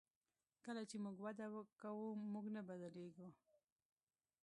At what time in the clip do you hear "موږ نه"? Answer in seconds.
2.33-2.61